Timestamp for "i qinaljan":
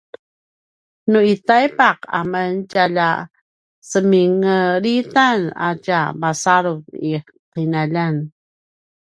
7.09-8.15